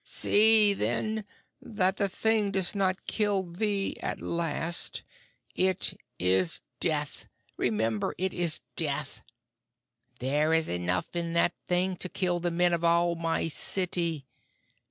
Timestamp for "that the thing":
1.61-2.49